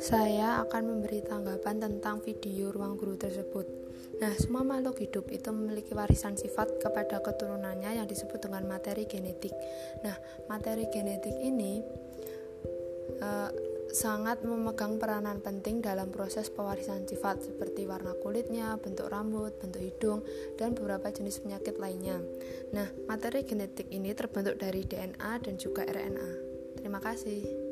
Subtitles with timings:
[0.00, 3.64] Saya akan memberi tanggapan tentang video ruang guru tersebut.
[4.20, 9.56] Nah, semua makhluk hidup itu memiliki warisan sifat kepada keturunannya yang disebut dengan materi genetik.
[10.04, 10.20] Nah,
[10.52, 11.80] materi genetik ini
[13.24, 13.48] uh,
[13.90, 20.20] sangat memegang peranan penting dalam proses pewarisan sifat seperti warna kulitnya, bentuk rambut, bentuk hidung,
[20.58, 22.18] dan beberapa jenis penyakit lainnya.
[22.74, 26.30] Nah, materi genetik ini terbentuk dari DNA dan juga RNA.
[26.80, 27.69] Terima kasih.